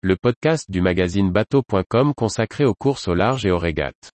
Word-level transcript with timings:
le 0.00 0.14
podcast 0.14 0.70
du 0.70 0.80
magazine 0.80 1.32
bateau.com 1.32 2.14
consacré 2.14 2.64
aux 2.64 2.74
courses 2.74 3.08
au 3.08 3.14
large 3.14 3.44
et 3.44 3.50
aux 3.50 3.58
régates. 3.58 4.12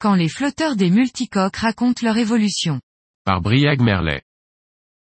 Quand 0.00 0.14
les 0.14 0.28
flotteurs 0.28 0.74
des 0.74 0.90
multicoques 0.90 1.56
racontent 1.56 2.04
leur 2.04 2.16
évolution. 2.16 2.80
Par 3.24 3.40
Briag 3.40 3.80
Merlet. 3.80 4.22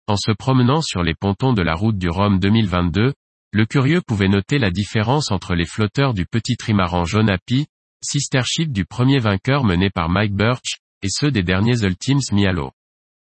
En 0.05 0.15
se 0.15 0.31
promenant 0.31 0.81
sur 0.81 1.01
les 1.01 1.15
pontons 1.15 1.53
de 1.53 1.63
la 1.63 1.73
route 1.73 1.97
du 1.97 2.09
Rhum 2.09 2.37
2022, 2.37 3.13
le 3.53 3.65
curieux 3.65 4.01
pouvait 4.01 4.27
noter 4.27 4.59
la 4.59 4.69
différence 4.69 5.31
entre 5.31 5.55
les 5.55 5.65
flotteurs 5.65 6.13
du 6.13 6.27
petit 6.27 6.55
trimaran 6.55 7.03
jaune 7.05 7.35
sister 7.49 7.70
ship 8.03 8.71
du 8.71 8.85
premier 8.85 9.19
vainqueur 9.19 9.63
mené 9.63 9.89
par 9.89 10.09
Mike 10.09 10.33
Birch, 10.33 10.79
et 11.01 11.09
ceux 11.09 11.31
des 11.31 11.43
derniers 11.43 11.83
Ultimes 11.83 12.19
mis 12.31 12.45
à 12.45 12.51
l'eau. 12.51 12.71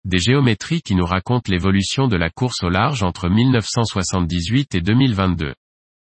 Des 0.05 0.19
géométries 0.19 0.83
qui 0.83 0.95
nous 0.95 1.05
racontent 1.05 1.51
l'évolution 1.51 2.09
de 2.09 2.17
la 2.17 2.31
course 2.31 2.63
au 2.63 2.69
large 2.69 3.03
entre 3.03 3.29
1978 3.29 4.75
et 4.75 4.81
2022. 4.81 5.55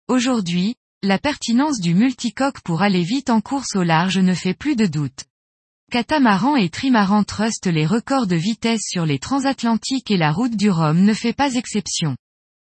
Aujourd'hui, 0.07 0.75
la 1.03 1.17
pertinence 1.17 1.79
du 1.79 1.95
multicoque 1.95 2.61
pour 2.61 2.83
aller 2.83 3.03
vite 3.03 3.29
en 3.29 3.41
course 3.41 3.75
au 3.75 3.83
large 3.83 4.19
ne 4.19 4.33
fait 4.33 4.53
plus 4.53 4.75
de 4.75 4.85
doute. 4.85 5.25
Catamaran 5.91 6.55
et 6.55 6.69
trimaran 6.69 7.23
trust 7.23 7.65
les 7.65 7.85
records 7.85 8.27
de 8.27 8.35
vitesse 8.35 8.83
sur 8.87 9.05
les 9.05 9.19
transatlantiques 9.19 10.11
et 10.11 10.17
la 10.17 10.31
route 10.31 10.55
du 10.55 10.69
Rhum 10.69 11.03
ne 11.03 11.13
fait 11.13 11.33
pas 11.33 11.55
exception. 11.55 12.15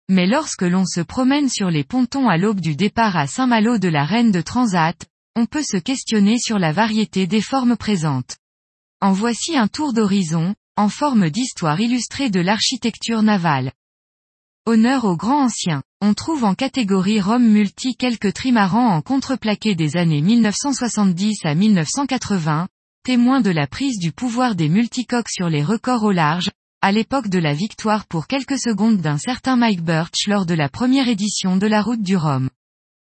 Mais 0.10 0.28
lorsque 0.28 0.62
l'on 0.62 0.86
se 0.86 1.02
promène 1.02 1.50
sur 1.50 1.70
les 1.70 1.84
pontons 1.84 2.30
à 2.30 2.38
l'aube 2.38 2.60
du 2.60 2.76
départ 2.76 3.18
à 3.18 3.28
Saint-Malo 3.28 3.78
de 3.78 3.88
la 3.88 4.06
Reine 4.06 4.32
de 4.32 4.42
Transat, 4.42 5.08
on 5.38 5.46
peut 5.46 5.62
se 5.62 5.78
questionner 5.78 6.40
sur 6.40 6.58
la 6.58 6.72
variété 6.72 7.28
des 7.28 7.42
formes 7.42 7.78
présentes. 7.78 8.38
En 9.02 9.12
voici 9.12 9.56
un 9.56 9.68
tour 9.68 9.94
d'horizon, 9.94 10.56
en 10.76 10.90
forme 10.90 11.30
d'histoire 11.30 11.80
illustrée 11.80 12.32
de 12.32 12.40
l'architecture 12.40 13.22
navale. 13.22 13.72
Honneur 14.66 15.06
aux 15.06 15.16
grands 15.16 15.44
anciens. 15.44 15.84
On 16.02 16.16
trouve 16.16 16.44
en 16.44 16.56
catégorie 16.56 17.22
Rome 17.22 17.48
multi 17.48 17.96
quelques 17.96 18.34
trimarans 18.34 18.88
en 18.88 19.04
contreplaqué 19.04 19.76
des 19.76 19.96
années 19.96 20.22
1970 20.22 21.46
à 21.46 21.54
1980, 21.54 22.68
témoins 23.04 23.42
de 23.42 23.52
la 23.52 23.68
prise 23.68 24.00
du 24.00 24.12
pouvoir 24.12 24.56
des 24.56 24.70
multicoques 24.70 25.30
sur 25.30 25.50
les 25.50 25.64
records 25.64 26.04
au 26.04 26.12
large, 26.12 26.50
à 26.82 26.92
l'époque 26.92 27.28
de 27.28 27.38
la 27.38 27.54
victoire 27.54 28.08
pour 28.08 28.26
quelques 28.26 28.58
secondes 28.58 29.02
d'un 29.02 29.20
certain 29.20 29.56
Mike 29.56 29.84
Birch 29.84 30.26
lors 30.26 30.48
de 30.48 30.56
la 30.56 30.68
première 30.68 31.08
édition 31.08 31.58
de 31.58 31.68
la 31.68 31.84
route 31.84 32.02
du 32.02 32.18
Rhum. 32.18 32.50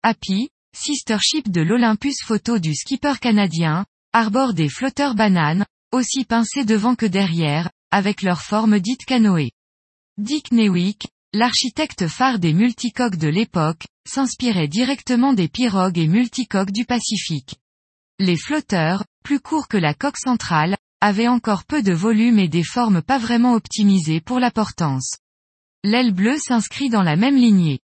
Happy, 0.02 0.48
sister 0.76 1.18
ship 1.20 1.50
de 1.50 1.62
l'Olympus 1.62 2.22
photo 2.22 2.58
du 2.58 2.74
skipper 2.74 3.18
canadien, 3.20 3.84
arbore 4.12 4.54
des 4.54 4.68
flotteurs 4.68 5.14
bananes, 5.14 5.64
aussi 5.92 6.24
pincés 6.24 6.64
devant 6.64 6.94
que 6.94 7.06
derrière, 7.06 7.70
avec 7.90 8.22
leur 8.22 8.42
forme 8.42 8.78
dite 8.78 9.04
canoë. 9.04 9.50
Dick 10.18 10.52
Newick, 10.52 11.08
l'architecte 11.32 12.06
phare 12.08 12.38
des 12.38 12.52
multicoques 12.52 13.16
de 13.16 13.28
l'époque, 13.28 13.86
s'inspirait 14.06 14.68
directement 14.68 15.32
des 15.32 15.48
pirogues 15.48 15.98
et 15.98 16.06
multicoques 16.06 16.72
du 16.72 16.84
Pacifique. 16.84 17.56
Les 18.18 18.36
flotteurs, 18.36 19.04
plus 19.24 19.40
courts 19.40 19.68
que 19.68 19.76
la 19.76 19.94
coque 19.94 20.18
centrale, 20.18 20.76
avait 21.00 21.28
encore 21.28 21.64
peu 21.64 21.82
de 21.82 21.92
volume 21.92 22.38
et 22.38 22.48
des 22.48 22.64
formes 22.64 23.02
pas 23.02 23.18
vraiment 23.18 23.54
optimisées 23.54 24.20
pour 24.20 24.40
la 24.40 24.50
portance. 24.50 25.18
L'aile 25.84 26.12
bleue 26.12 26.38
s'inscrit 26.38 26.88
dans 26.88 27.02
la 27.02 27.16
même 27.16 27.36
lignée. 27.36 27.80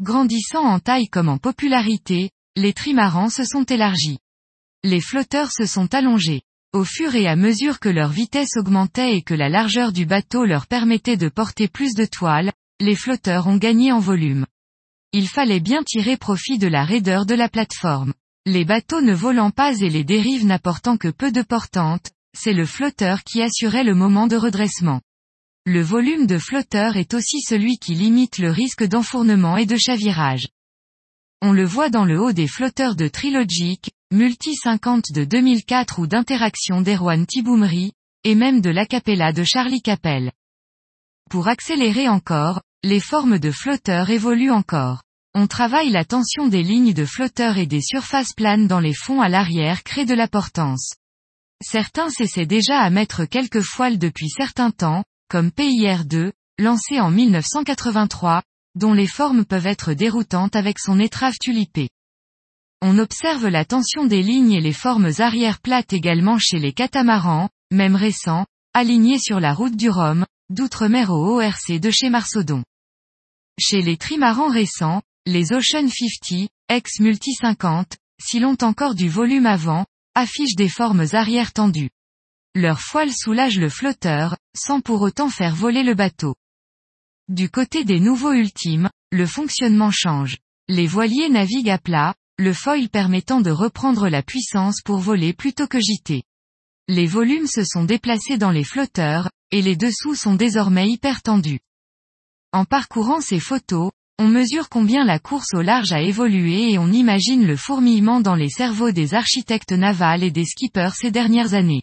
Grandissant 0.00 0.64
en 0.64 0.80
taille 0.80 1.08
comme 1.08 1.28
en 1.28 1.38
popularité, 1.38 2.30
les 2.56 2.72
trimarans 2.72 3.30
se 3.30 3.44
sont 3.44 3.64
élargis. 3.64 4.18
Les 4.82 5.00
flotteurs 5.00 5.52
se 5.52 5.66
sont 5.66 5.94
allongés. 5.94 6.42
Au 6.72 6.84
fur 6.84 7.14
et 7.14 7.26
à 7.26 7.36
mesure 7.36 7.78
que 7.78 7.90
leur 7.90 8.08
vitesse 8.08 8.56
augmentait 8.56 9.16
et 9.16 9.22
que 9.22 9.34
la 9.34 9.48
largeur 9.48 9.92
du 9.92 10.06
bateau 10.06 10.44
leur 10.44 10.66
permettait 10.66 11.18
de 11.18 11.28
porter 11.28 11.68
plus 11.68 11.94
de 11.94 12.06
toiles, 12.06 12.52
les 12.80 12.96
flotteurs 12.96 13.46
ont 13.46 13.58
gagné 13.58 13.92
en 13.92 13.98
volume. 13.98 14.46
Il 15.12 15.28
fallait 15.28 15.60
bien 15.60 15.82
tirer 15.82 16.16
profit 16.16 16.58
de 16.58 16.68
la 16.68 16.84
raideur 16.84 17.26
de 17.26 17.34
la 17.34 17.50
plateforme. 17.50 18.14
Les 18.46 18.64
bateaux 18.64 19.02
ne 19.02 19.12
volant 19.12 19.50
pas 19.50 19.78
et 19.78 19.90
les 19.90 20.04
dérives 20.04 20.46
n'apportant 20.46 20.96
que 20.96 21.08
peu 21.08 21.30
de 21.30 21.42
portantes, 21.42 22.10
c'est 22.34 22.54
le 22.54 22.64
flotteur 22.64 23.22
qui 23.22 23.42
assurait 23.42 23.84
le 23.84 23.94
moment 23.94 24.26
de 24.26 24.36
redressement. 24.36 25.02
Le 25.64 25.80
volume 25.80 26.26
de 26.26 26.38
flotteur 26.38 26.96
est 26.96 27.14
aussi 27.14 27.40
celui 27.40 27.78
qui 27.78 27.94
limite 27.94 28.38
le 28.38 28.50
risque 28.50 28.82
d'enfournement 28.82 29.56
et 29.56 29.64
de 29.64 29.76
chavirage. 29.76 30.48
On 31.40 31.52
le 31.52 31.64
voit 31.64 31.88
dans 31.88 32.04
le 32.04 32.20
haut 32.20 32.32
des 32.32 32.48
flotteurs 32.48 32.96
de 32.96 33.06
Trilogic, 33.06 33.92
Multi 34.10 34.56
50 34.56 35.12
de 35.12 35.24
2004 35.24 36.00
ou 36.00 36.08
d'interaction 36.08 36.80
d'Erwan 36.80 37.24
Tiboumri, 37.26 37.92
et 38.24 38.34
même 38.34 38.60
de 38.60 38.70
l'Acapella 38.70 39.32
de 39.32 39.44
Charlie 39.44 39.82
Capel. 39.82 40.32
Pour 41.30 41.46
accélérer 41.46 42.08
encore, 42.08 42.60
les 42.82 43.00
formes 43.00 43.38
de 43.38 43.52
flotteurs 43.52 44.10
évoluent 44.10 44.50
encore. 44.50 45.04
On 45.32 45.46
travaille 45.46 45.90
la 45.90 46.04
tension 46.04 46.48
des 46.48 46.64
lignes 46.64 46.92
de 46.92 47.04
flotteurs 47.04 47.58
et 47.58 47.66
des 47.66 47.82
surfaces 47.82 48.32
planes 48.32 48.66
dans 48.66 48.80
les 48.80 48.94
fonds 48.94 49.20
à 49.20 49.28
l'arrière 49.28 49.84
crée 49.84 50.06
de 50.06 50.14
la 50.14 50.26
portance. 50.26 50.94
Certains 51.62 52.10
s'essaient 52.10 52.46
déjà 52.46 52.80
à 52.80 52.90
mettre 52.90 53.26
quelques 53.26 53.62
foiles 53.62 53.98
depuis 53.98 54.28
certains 54.28 54.72
temps, 54.72 55.04
comme 55.32 55.48
PIR2, 55.48 56.30
lancé 56.58 57.00
en 57.00 57.10
1983, 57.10 58.42
dont 58.74 58.92
les 58.92 59.06
formes 59.06 59.46
peuvent 59.46 59.66
être 59.66 59.94
déroutantes 59.94 60.56
avec 60.56 60.78
son 60.78 61.00
étrave 61.00 61.32
tulipée. 61.40 61.88
On 62.82 62.98
observe 62.98 63.48
la 63.48 63.64
tension 63.64 64.04
des 64.04 64.22
lignes 64.22 64.52
et 64.52 64.60
les 64.60 64.74
formes 64.74 65.10
arrière 65.20 65.60
plates 65.60 65.94
également 65.94 66.36
chez 66.38 66.58
les 66.58 66.74
catamarans, 66.74 67.48
même 67.70 67.96
récents, 67.96 68.44
alignés 68.74 69.18
sur 69.18 69.40
la 69.40 69.54
route 69.54 69.74
du 69.74 69.88
Rhum, 69.88 70.26
d'outre-mer 70.50 71.08
au 71.08 71.40
ORC 71.40 71.80
de 71.80 71.90
chez 71.90 72.10
Marsodon. 72.10 72.62
Chez 73.58 73.80
les 73.80 73.96
trimarans 73.96 74.52
récents, 74.52 75.00
les 75.24 75.54
Ocean 75.54 75.88
50, 75.88 76.50
ex-multi 76.68 77.32
50, 77.32 77.96
si 78.20 78.38
l'ont 78.38 78.58
encore 78.60 78.94
du 78.94 79.08
volume 79.08 79.46
avant, 79.46 79.86
affichent 80.14 80.56
des 80.56 80.68
formes 80.68 81.06
arrière 81.12 81.54
tendues. 81.54 81.88
Leur 82.54 82.80
foile 82.80 83.12
soulage 83.12 83.58
le 83.58 83.70
flotteur, 83.70 84.36
sans 84.54 84.82
pour 84.82 85.00
autant 85.00 85.30
faire 85.30 85.54
voler 85.54 85.82
le 85.82 85.94
bateau. 85.94 86.34
Du 87.28 87.48
côté 87.48 87.84
des 87.84 87.98
nouveaux 87.98 88.34
ultimes, 88.34 88.90
le 89.10 89.26
fonctionnement 89.26 89.90
change. 89.90 90.36
Les 90.68 90.86
voiliers 90.86 91.30
naviguent 91.30 91.70
à 91.70 91.78
plat, 91.78 92.14
le 92.36 92.52
foil 92.52 92.90
permettant 92.90 93.40
de 93.40 93.50
reprendre 93.50 94.10
la 94.10 94.22
puissance 94.22 94.82
pour 94.82 94.98
voler 94.98 95.32
plutôt 95.32 95.66
que 95.66 95.80
gîter. 95.80 96.24
Les 96.88 97.06
volumes 97.06 97.46
se 97.46 97.64
sont 97.64 97.84
déplacés 97.84 98.36
dans 98.36 98.50
les 98.50 98.64
flotteurs, 98.64 99.30
et 99.50 99.62
les 99.62 99.76
dessous 99.76 100.14
sont 100.14 100.34
désormais 100.34 100.90
hyper 100.90 101.22
tendus. 101.22 101.60
En 102.52 102.66
parcourant 102.66 103.22
ces 103.22 103.40
photos, 103.40 103.92
on 104.18 104.28
mesure 104.28 104.68
combien 104.68 105.06
la 105.06 105.18
course 105.18 105.54
au 105.54 105.62
large 105.62 105.92
a 105.92 106.02
évolué 106.02 106.72
et 106.72 106.78
on 106.78 106.92
imagine 106.92 107.46
le 107.46 107.56
fourmillement 107.56 108.20
dans 108.20 108.34
les 108.34 108.50
cerveaux 108.50 108.90
des 108.90 109.14
architectes 109.14 109.72
navals 109.72 110.22
et 110.22 110.30
des 110.30 110.44
skippers 110.44 110.94
ces 110.94 111.10
dernières 111.10 111.54
années. 111.54 111.82